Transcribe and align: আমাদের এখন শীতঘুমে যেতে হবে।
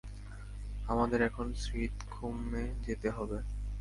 আমাদের 0.87 1.19
এখন 1.21 1.47
শীতঘুমে 1.63 2.63
যেতে 2.85 3.07
হবে। 3.09 3.37